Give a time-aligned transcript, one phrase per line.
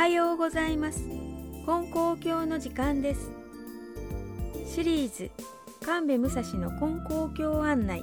[0.00, 1.06] はようございます。
[1.66, 3.30] 金光教の時間です。
[4.66, 5.30] シリーズ
[5.84, 8.02] 神戸武蔵の金光教案内。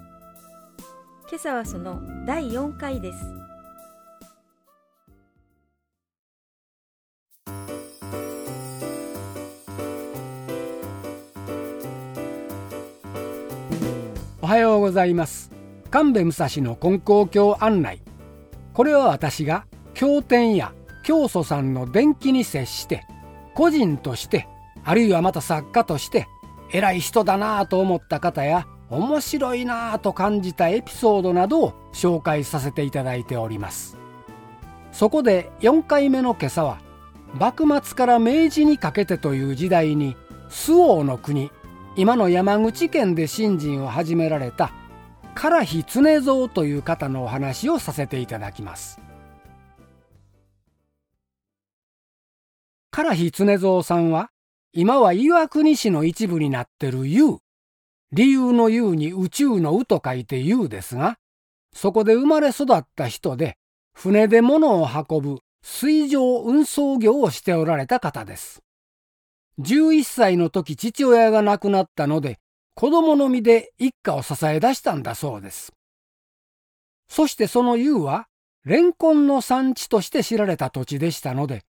[1.28, 3.18] 今朝はその第4回です。
[14.44, 15.52] おはようございます。
[15.90, 18.04] 神戸武蔵の金光教案内。
[18.76, 20.74] これは私が経典や
[21.08, 23.08] 教祖さんの伝記に接して
[23.56, 24.46] 個人として
[24.84, 26.28] あるいはまた作家として
[26.70, 33.98] 偉い人だなぁと思った方や面白いなぁと感じたエピソードなどを紹介させていただいております。
[34.92, 36.82] そこで4回目の今朝は
[37.36, 40.18] 幕末から明治にかけてという時代に
[40.50, 41.52] 周防の国
[41.96, 44.74] 今の山口県で信心を始められた
[45.36, 49.07] 唐日常蔵という方のお話をさせていただきます。
[52.98, 54.32] 唐日常蔵さんは
[54.74, 57.38] 今は岩国市の一部になってる湯
[58.12, 61.20] 理由の湯に宇宙の宇と書いて湯ですが
[61.76, 63.58] そこで生まれ育った人で
[63.94, 68.64] 船で物を運ぶ水上運送業をしておられた方です
[69.62, 72.40] 11歳の時父親が亡くなったので
[72.74, 75.74] 子供の身で一家を支え出したんだそうです。
[77.10, 78.28] そしてその湯は
[78.66, 81.64] レンコンの産地として知られた土地でしたので、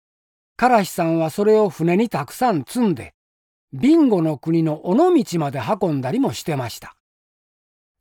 [0.61, 3.15] 唐ラさんはそれを船にたくさん積んで、
[3.73, 6.97] ビンゴの国の尾道まで運んだりもしてました。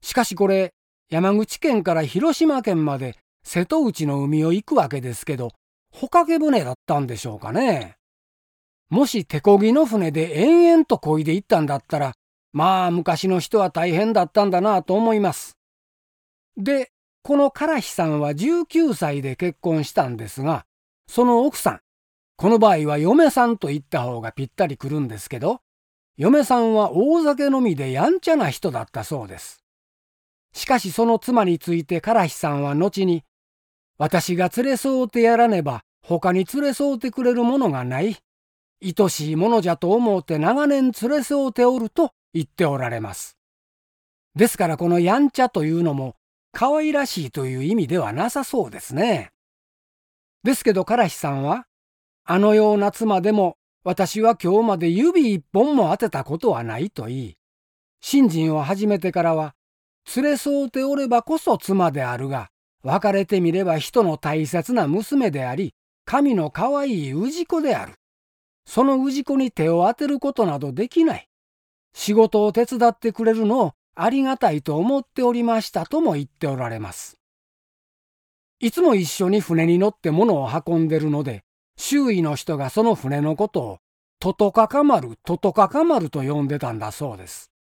[0.01, 0.73] しかしこれ、
[1.11, 5.51] 山口県から広島県まで瀬戸内の海を行くわけですけど、
[5.91, 7.95] 帆掛け船だったんでしょうかね。
[8.89, 12.13] もし手漕ぎの船で延々と漕いでいったんだったら、
[12.53, 15.55] まあ昔の人は大変だったんだなと思います。
[16.57, 16.89] で、
[17.21, 20.65] この唐日さんは19歳で結婚したんですが、
[21.07, 21.79] その奥さん、
[22.37, 25.61] この場合は嫁さんと言った方がぴったりくるんですけど、
[26.17, 29.63] 嫁さんは大酒飲みでやんちゃな人だったそうです。
[30.53, 33.23] しかしその妻について唐日さんは後に、
[33.97, 38.17] 私が連れ添うてやらねば他に連れ添うてくれるものがない。
[38.83, 43.35] 愛しいものじゃと思うて長年連れ添うておると言っておられます。
[44.35, 46.15] ですからこのやんちゃというのも
[46.51, 49.31] 可愛らしいという意味ではなさそうですね。
[50.43, 51.65] ですけど唐日さんは、
[52.29, 57.37] あのような妻でも私は今日まで指一本も当てたことはないと言い、
[58.01, 59.55] 信心を始めてからは、
[60.13, 62.49] 連れ添うておればこそ妻であるが、
[62.83, 65.73] 別れてみれば人の大切な娘であり、
[66.03, 67.93] 神の可愛い氏子である。
[68.65, 71.29] その氏子に手を当てることなどできない。
[71.93, 77.17] 仕事を手伝ってくれるのをありがたいと思っておりましたとも言っておられます。
[78.59, 81.45] いつも一緒に船に乗って物を運んでるので、
[81.77, 83.77] 周囲の人がその船のことを
[84.19, 87.51] トトカカマル、トトカカマルと呼んでたんだそうです。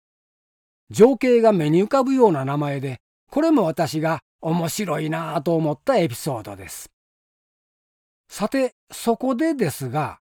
[0.91, 3.01] 情景が目に浮かぶような名前で、
[3.31, 6.91] これも私が面白いなぁと思ったエピソードです。
[8.29, 10.19] さて、そこでですが、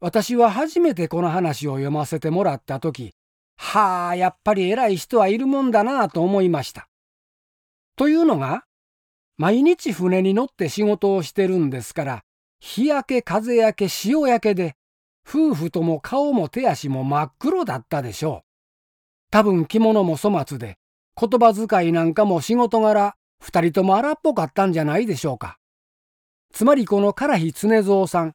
[0.00, 3.14] 私は初めてこの話を読ませてもらった時、
[3.56, 6.88] はあ、やっぱり偉い人はいるもんだなぁと思いました。
[7.96, 8.64] というのが、
[9.36, 12.24] 毎日船に乗って仕事をしてるんですから、
[12.66, 14.74] 日焼け、風焼け、潮焼けで、
[15.28, 18.48] 夫婦とも顔も手足も真っ黒だったでしょう。
[19.30, 20.78] 多分着物も粗末で、
[21.14, 25.58] 言葉遣いなんかも仕事柄、二人とも荒っぽかったんじゃないでしょうか。
[26.54, 28.32] つまりこの唐日常蔵さん、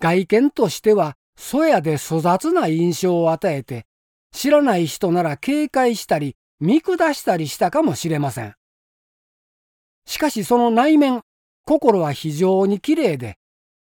[0.00, 3.84] 外見としてはそやで粗雑な印象を与えて、
[4.32, 8.54] 知らない人なら警戒したり見下したりしたかもしれません。
[10.06, 11.20] しかしその内面、
[11.66, 13.37] 心は非常に綺麗で、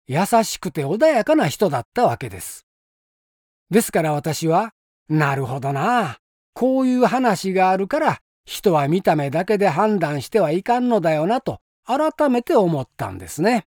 [0.06, 2.66] 優しくて穏やかな人だったわけです。
[3.70, 4.72] ですから私は、
[5.08, 6.18] なるほどな。
[6.54, 13.66] こういう話があるから、人は見た目だけで判断してはいかんのだよなと、改めて思ったんですね。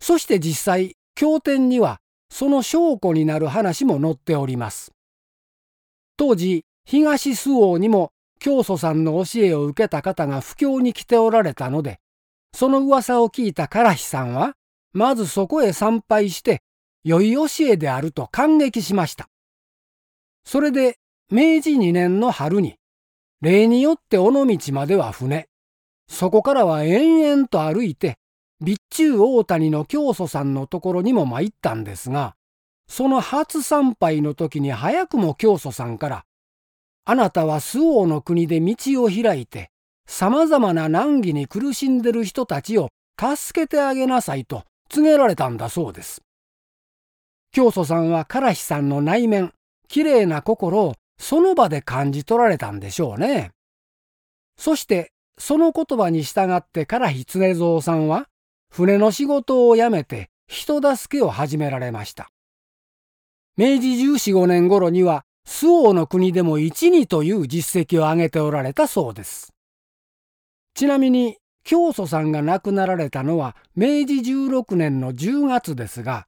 [0.00, 2.00] そして実際、経典には
[2.30, 4.92] その証拠になる話も載っております。
[6.16, 11.98] 当時、東周防にも教祖さんの教えを受けた方が布教に来ておられたので、
[12.54, 14.54] その噂を聞いた唐日さんは、
[14.92, 16.62] まずそこへ参拝して、
[17.04, 19.28] 良い教えであると感激しました。
[20.44, 20.98] それで、
[21.30, 22.76] 明治2年の春に、
[23.40, 25.48] 例によって尾道までは船、
[26.08, 28.18] そこからは延々と歩いて、
[28.60, 32.34] 備中大谷の教祖さんのところにも参ったんですが、
[32.88, 36.24] その初参拝の時に早くも教祖さんから、
[37.04, 38.74] あなたは周防の国で道
[39.04, 39.70] を開いて、
[40.06, 42.88] 様々な難儀に苦しんでる人たちを
[43.20, 46.22] 助けてあげなさいと告げられたんだそうです。
[47.52, 49.52] 教祖さんは唐日さんの内面、
[49.88, 53.50] きれいな心をその場で感じ取られたんでしょうね。
[54.56, 58.26] そしてその言葉に従って唐日常蔵さんは
[58.70, 62.30] 船の仕事を辞めて人助けを始められました。
[63.56, 69.52] 明治14、5年頃には周防の国でも一二という実績を上げておられたそうです。
[70.74, 71.38] ちなみに
[71.68, 76.26] 教祖さんが亡くなられたのは明治16年の10月ですが、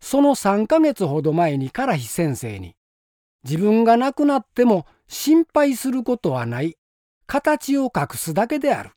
[0.00, 2.74] その3ヶ月ほど前に唐日先生に、
[3.44, 6.76] 自分が亡くなっても心配することはない。
[7.28, 8.90] 形を隠すだけである。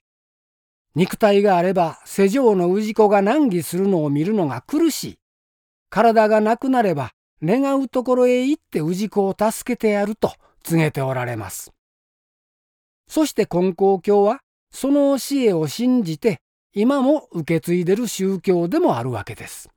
[0.95, 5.19] 肉体があれば世上の氏子が難儀するのを見るのが苦しい。
[5.91, 7.11] 体がなくなれば
[7.43, 10.33] 願うところへ行って氏子を助けてやると
[10.63, 11.71] 告げておられます。
[13.07, 14.39] そして金光教は
[14.75, 16.41] その教えを信じて
[16.73, 19.69] 今も受け継いでる宗教でもあるわけです。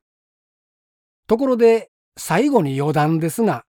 [1.29, 3.63] ところで最後に余談ですが、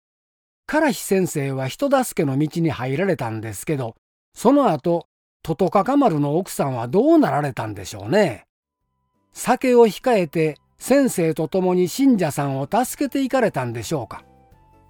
[0.65, 3.95] 唐日先生は人助けの道に入られたんですけど、
[4.33, 5.05] その後、
[5.43, 8.45] トトカカ丸の奥さんはどうなられたんでしょうね。
[9.31, 14.23] 酒を控えて先生と共に信者さんを助けていかれたんでしょうか。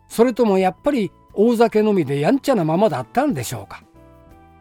[0.07, 3.83] それともやっぱり大酒飲みでやんちゃなままだったんでしょうか。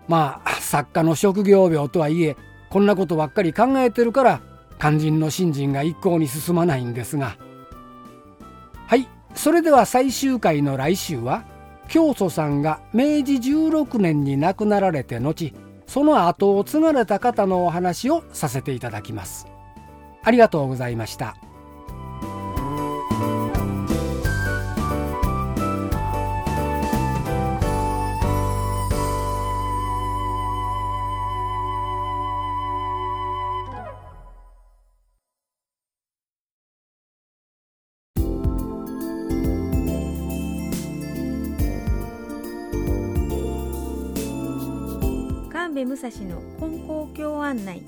[0.09, 2.37] まあ、作家の職業病とはいえ、
[2.71, 4.41] こんなことばっかり考えてるから、
[4.81, 7.37] 肝心の信心が一向に進まないんですが。
[8.87, 11.45] はい、それでは最終回の来週は、
[11.89, 15.55] 教祖さんが明治16年に亡くなられて後、
[15.87, 19.47] その後を継がれた方のお話をさせていただきます。
[20.23, 21.37] ありがとうございました。
[45.85, 47.83] 部武蔵の金光教案内。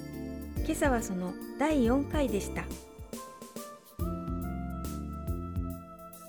[0.65, 2.65] 今朝はその第4回でした。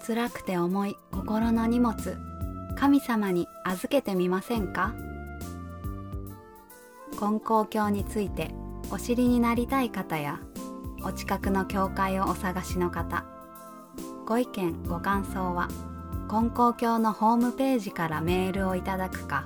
[0.05, 1.95] 辛くて重い心の荷物。
[2.75, 4.95] 神様に預けてみませんか？
[7.19, 8.51] 金光教について
[8.89, 10.39] お知りになりたい方や
[11.03, 13.25] お近くの教会をお探しの方。
[14.25, 15.67] ご意見ご感想は
[16.27, 19.45] 金光教のホームページからメールをいただくか